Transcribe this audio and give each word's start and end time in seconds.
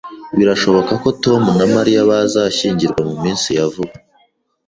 Birashoboka 0.37 0.93
ko 1.03 1.09
Tom 1.23 1.41
na 1.57 1.65
Mariya 1.75 2.01
bazashyingirwa 2.09 3.01
mu 3.09 3.15
minsi 3.23 3.47
ya 3.57 3.65
vuba 3.73 3.93